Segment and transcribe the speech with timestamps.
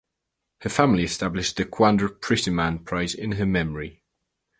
[0.61, 4.01] Her family established the Quandra Prettyman Prize in her memory.